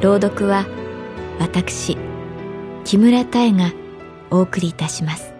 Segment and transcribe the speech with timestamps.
[0.00, 0.64] 朗読は
[1.40, 1.96] 私
[2.84, 3.72] 木村多江が
[4.30, 5.34] お送りいたします。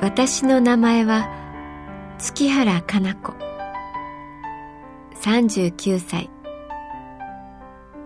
[0.00, 1.28] 私の名前は
[2.18, 3.34] 月原かな子。
[5.20, 6.30] 39歳。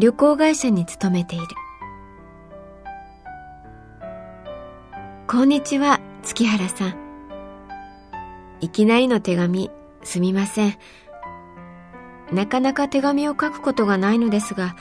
[0.01, 1.47] 旅行会社に勤めている。
[5.29, 6.95] こんにちは月原さん。
[8.61, 9.73] いきなりの手紙
[10.05, 10.79] すみません。
[12.33, 14.77] なかなか手紙を書くことがないのですが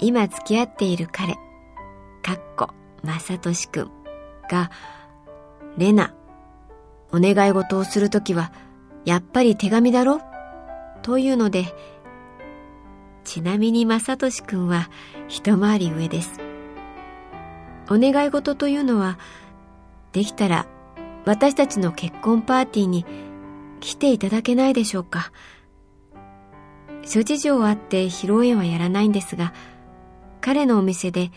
[0.00, 1.34] 今付き合っている彼
[2.22, 2.70] かっこ
[3.04, 3.90] 正俊くん
[4.50, 4.72] が
[5.78, 6.12] レナ
[7.12, 8.52] お願い事をするときは
[9.04, 10.20] やっぱり手紙だろ？
[11.02, 11.72] というので、
[13.22, 14.90] ちなみに正俊くんは
[15.28, 16.49] 一回り上です。
[17.90, 19.18] お願い事というのは、
[20.12, 20.66] できたら
[21.26, 23.04] 私たちの結婚パーティーに
[23.80, 25.32] 来ていただけないでしょうか。
[27.02, 29.52] 諸事情あって披露宴はやらないんですが、
[30.40, 31.30] 彼のお店で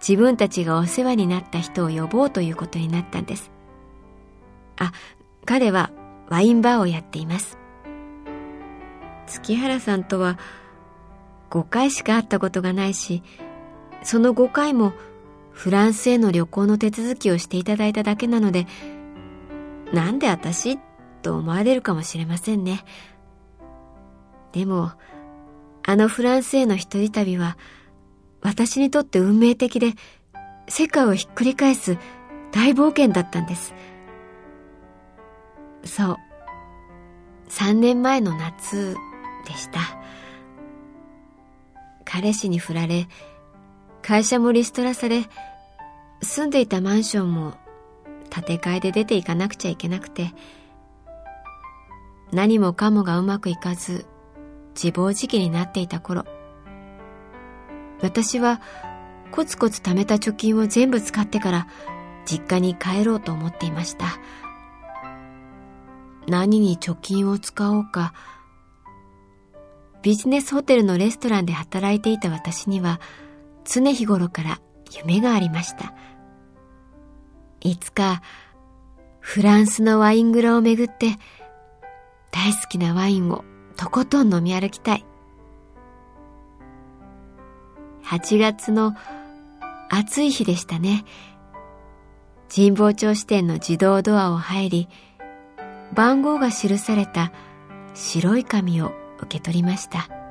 [0.00, 3.50] 自分たちがお世話になった人を呼ぼうということになったんです。
[4.78, 4.92] あ、
[5.44, 5.90] 彼は
[6.28, 7.58] ワインバーをやっています。
[9.26, 10.38] 月原さんとは
[11.50, 13.22] 5回しか会ったことがないし、
[14.02, 14.92] その5回も
[15.52, 18.66] フランスへの旅行の手続きをしていただいただけなので、
[19.92, 20.78] なんで私
[21.22, 22.84] と思われるかもしれませんね。
[24.52, 24.92] でも、
[25.84, 27.56] あのフランスへの一人旅は、
[28.40, 29.94] 私にとって運命的で、
[30.68, 31.98] 世界をひっくり返す
[32.50, 33.74] 大冒険だったんです。
[35.84, 36.16] そう。
[37.48, 38.96] 3年前の夏
[39.46, 39.80] でした。
[42.04, 43.08] 彼氏に振られ、
[44.02, 45.28] 会社もリストラされ、
[46.22, 47.54] 住んでいたマンションも
[48.30, 50.32] 建て替えで出ていかなくちゃいけなくて、
[52.32, 54.06] 何もかもがうまくいかず、
[54.74, 56.24] 自暴自棄になっていた頃、
[58.00, 58.60] 私は
[59.30, 61.68] コツコツ貯めた貯金を全部使ってから
[62.26, 64.06] 実家に帰ろうと思っていました。
[66.26, 68.14] 何に貯金を使おうか、
[70.02, 73.00] ビジネスホテルのレストランで働いていた私には
[73.64, 75.94] 常日頃から夢がありました。
[77.60, 78.22] いつか
[79.20, 81.16] フランスのワイン蔵を巡って
[82.30, 83.44] 大好きなワインを
[83.76, 85.04] とことん飲み歩きたい。
[88.04, 88.94] 8月の
[89.90, 91.04] 暑い日でしたね。
[92.54, 94.88] 神保町支店の自動ドアを入り、
[95.94, 97.32] 番号が記された
[97.94, 100.21] 白い紙を受け取りました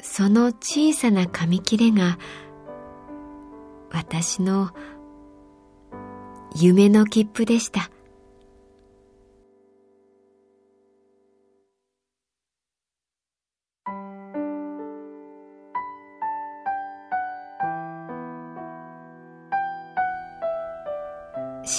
[0.00, 2.18] その小さな紙切れが
[3.90, 4.70] 私の
[6.54, 7.90] 夢の切符でした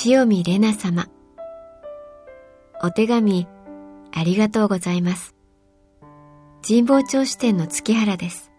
[0.06, 1.07] 塩見玲奈様
[2.83, 3.48] お手紙
[4.13, 5.38] ありがとうございます。
[6.66, 8.52] 神保町支店の月原です。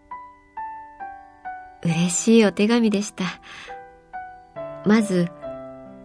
[1.83, 3.25] 嬉しいお手紙でした。
[4.85, 5.29] まず、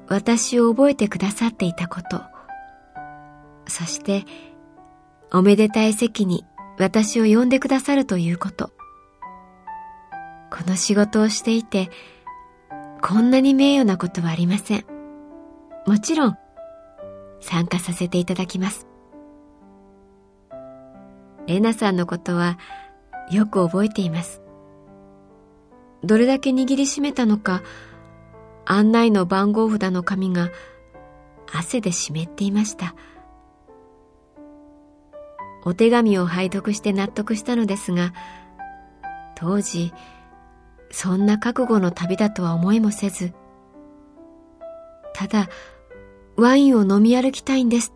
[0.09, 2.23] 私を覚えてくださっていたこと。
[3.67, 4.25] そして、
[5.33, 6.45] おめでたい席に
[6.79, 8.71] 私を呼んでくださるということ。
[10.51, 11.91] この仕事をしていて、
[13.03, 14.85] こんなに名誉なことはありません。
[15.87, 16.39] もちろん、
[17.41, 18.87] 参加させていただきます。
[21.47, 22.59] レナさんのことは
[23.31, 24.43] よく覚えています。
[26.03, 27.63] どれだけ握りしめたのか、
[28.65, 30.51] 案内の番号札の紙が
[31.53, 32.95] 汗で湿っていました。
[35.65, 38.13] お手紙を拝読して納得したのですが、
[39.35, 39.93] 当時、
[40.91, 43.33] そんな覚悟の旅だとは思いもせず、
[45.13, 45.49] ただ、
[46.37, 47.93] ワインを飲み歩きたいんです、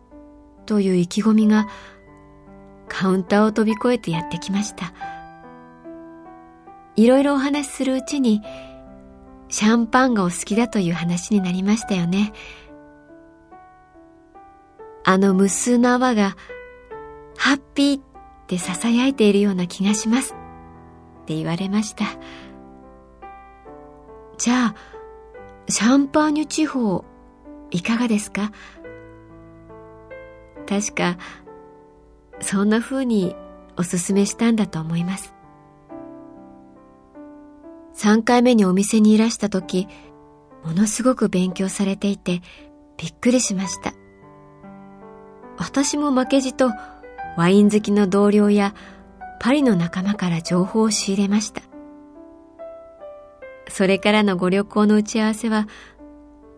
[0.65, 1.67] という意気込みが、
[2.93, 4.91] カウンターを飛び越えてやってきました。
[6.97, 8.41] いろいろお話しするうちに、
[9.47, 12.33] シャンパンがお好きだという話になりましたよね。
[15.05, 16.35] あの無数の泡が
[17.37, 18.03] ハッピーっ
[18.47, 20.33] て囁いているような気がします
[21.23, 22.05] って言われました。
[24.37, 24.75] じゃあ、
[25.69, 27.05] シャンパーニュ地方
[27.71, 28.51] いかがですか？
[30.67, 31.17] 確か、
[32.41, 33.35] そんな風に
[33.77, 35.33] おすすめしたんだと思います。
[37.95, 39.87] 3回目にお店にいらした時、
[40.63, 42.41] ものすごく勉強されていて
[42.97, 43.93] びっくりしました。
[45.57, 46.71] 私も負けじと
[47.37, 48.73] ワイン好きの同僚や
[49.39, 51.61] パリの仲間から情報を仕入れました。
[53.69, 55.67] それからのご旅行の打ち合わせは、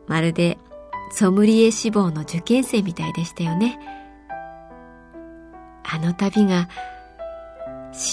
[0.08, 0.58] まるで
[1.12, 3.78] ソムリエ志望の受験生みたいでしたよね。
[5.94, 6.70] あの旅が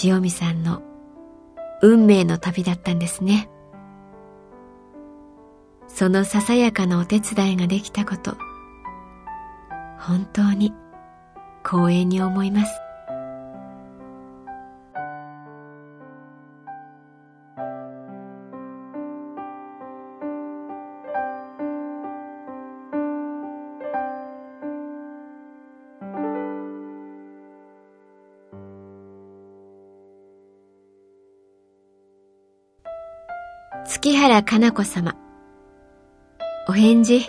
[0.03, 0.83] 塩見さんの
[1.81, 3.49] 運命の旅だったんですね。
[5.87, 8.37] そのささやかなお手伝いができたこと、
[9.97, 10.71] 本当に
[11.65, 12.71] 光栄に思います。
[33.85, 35.15] 月原かな子様。
[36.67, 37.25] お返事、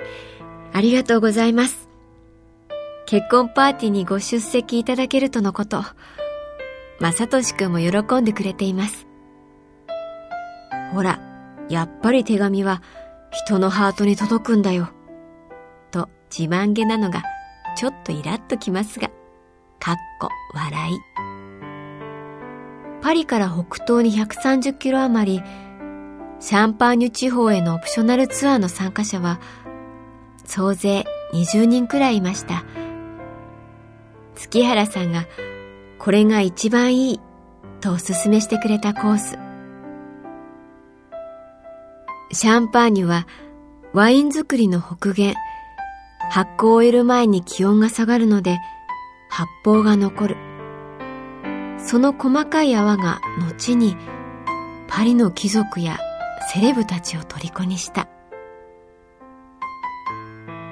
[0.72, 1.88] ありがとうございます。
[3.06, 5.82] 結婚パーティーにご出席いただけるとのこと、
[7.00, 9.06] まさとしくんも喜んでくれています。
[10.92, 11.20] ほら、
[11.68, 12.82] やっぱり手紙は
[13.30, 14.90] 人のハートに届くんだよ。
[15.90, 17.22] と自慢げなのが
[17.76, 19.08] ちょっとイラッときますが、
[19.80, 20.98] かっこ笑い。
[23.00, 25.42] パリから北東に130キロ余り、
[26.42, 29.38] シャンパーニュ地方へのオプショナルツアーの参加者は、
[30.44, 32.64] 総勢20人くらいいました。
[34.34, 35.28] 月原さんが
[36.00, 37.20] これが一番いい
[37.80, 39.38] とおすすめしてくれたコース。
[42.32, 43.28] シャンパーニュは
[43.92, 45.36] ワイン作りの北限、
[46.28, 48.58] 発酵を終える前に気温が下がるので
[49.30, 50.36] 発泡が残る。
[51.78, 53.96] その細かい泡が後に
[54.88, 56.00] パリの貴族や
[56.52, 58.10] セレブたちを虜にした。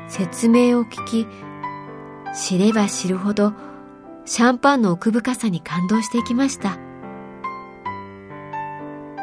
[0.09, 1.27] 説明を聞き、
[2.37, 3.55] 知れば知るほど
[4.27, 6.77] シャンパンの奥深さに感動していきました。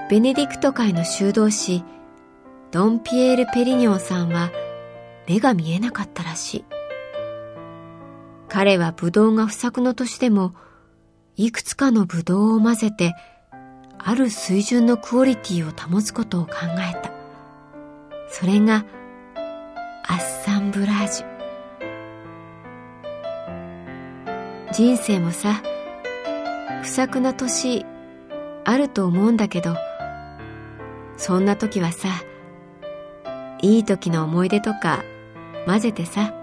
[0.09, 1.83] ベネディクト界の修道士、
[2.71, 4.49] ドン・ピエール・ペリニョンさんは
[5.27, 6.65] 目が見えなかったらしい。
[8.49, 10.55] 彼はブドウが不作の年でも、
[11.35, 13.13] いくつかのブドウを混ぜて、
[13.99, 17.11] ある水準のクオリティを保つことを考えた。
[18.29, 18.85] それが、
[20.07, 21.37] アッサンブラージュ。
[24.71, 25.61] 人生もさ、
[26.83, 27.85] 不作な年
[28.63, 29.75] あると思うんだけど、
[31.17, 32.09] そんな時はさ、
[33.61, 35.03] いい時の思い出とか
[35.65, 36.33] 混ぜてさ、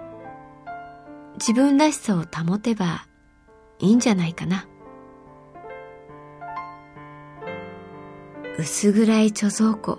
[1.39, 3.07] 自分らしさを保てば
[3.79, 4.67] いいんじゃないかな。
[8.57, 9.99] 薄暗い貯蔵庫、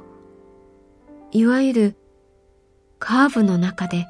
[1.31, 1.95] いわゆる
[3.00, 4.07] カーブの中で、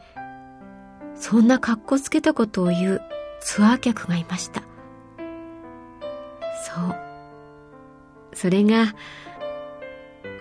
[1.15, 3.01] そんな格好つけたことを言う
[3.41, 4.61] ツアー客がいました。
[6.63, 6.95] そう。
[8.35, 8.93] それが、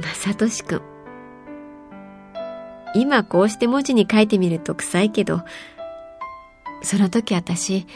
[0.01, 0.83] まさとしくん。
[2.95, 5.41] 今こうして文字に書いてみると臭いけど、
[6.83, 7.87] その時私、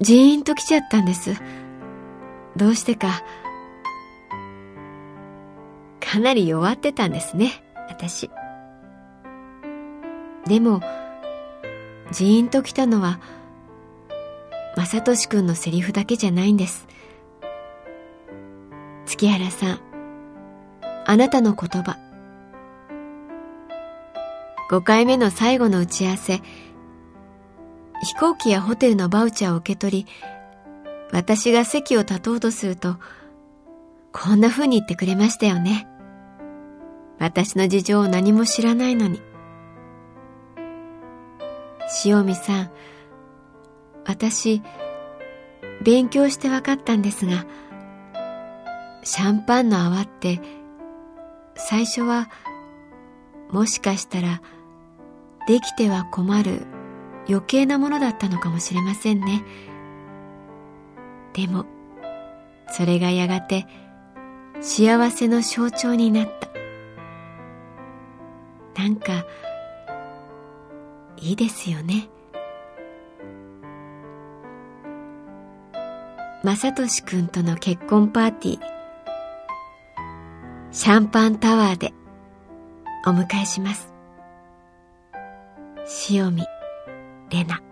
[0.00, 1.34] ジーンと来ちゃったんです。
[2.56, 3.22] どうしてか、
[6.12, 8.28] かなり弱ってたんですね、私。
[10.46, 10.82] でも、
[12.10, 13.18] ジーンと来たのは、
[14.76, 16.86] まさとしくんのセリフだけじゃないんです。
[19.06, 19.80] 月原さん、
[21.06, 21.96] あなたの言葉。
[24.70, 26.42] 5回目の最後の打ち合わせ、
[28.02, 30.06] 飛行機やホテルのバウチャーを受け取り、
[31.10, 32.98] 私が席を立とうとすると、
[34.12, 35.88] こんな風に言ってくれましたよね。
[37.22, 39.22] 私の事情を何も知らないのに。
[42.04, 42.70] 塩見さん、
[44.04, 44.60] 私、
[45.84, 47.46] 勉強して分かったんですが、
[49.04, 50.40] シャンパンの泡って、
[51.54, 52.28] 最初は、
[53.52, 54.42] もしかしたら、
[55.46, 56.66] できては困る
[57.28, 59.44] 余計なものだったのかもしれませんね。
[61.34, 61.66] でも、
[62.66, 63.68] それがやがて
[64.60, 66.51] 幸せの象徴になった。
[68.76, 69.24] なんか、
[71.16, 72.08] いいですよね。
[76.42, 78.60] 正俊君との結婚パーティー、
[80.72, 81.92] シャンパンタワーで
[83.06, 83.92] お迎えします。
[86.10, 86.42] 塩見
[87.30, 87.71] 玲奈